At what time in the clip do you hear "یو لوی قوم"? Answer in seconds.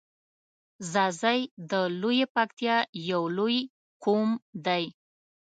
3.11-4.29